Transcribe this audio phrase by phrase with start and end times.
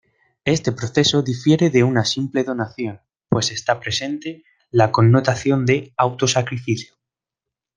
[0.45, 6.95] Este proceso difiere de una simple donación, pues está presente la connotación de autosacrificio.